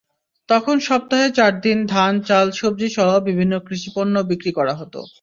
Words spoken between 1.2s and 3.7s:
চার দিন ধান, চাল, সবজিসহ বিভিন্ন